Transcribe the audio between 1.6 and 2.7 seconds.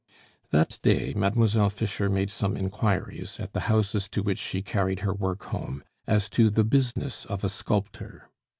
Fischer made some